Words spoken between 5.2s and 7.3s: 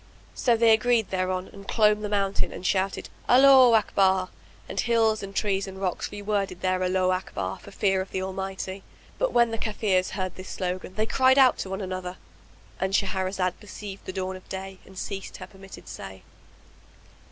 and trees and rocks reworded their Allaho